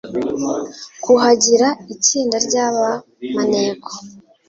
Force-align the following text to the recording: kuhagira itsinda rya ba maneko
kuhagira 1.03 1.67
itsinda 1.93 2.37
rya 2.47 2.65
ba 2.77 2.89
maneko 3.35 3.91